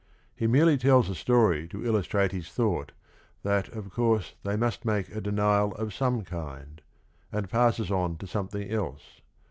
[0.35, 2.91] He merely tells a story to illustrate his thought
[3.43, 6.81] that of course they must make a denial of some kind,
[7.31, 9.21] and passes on to something else.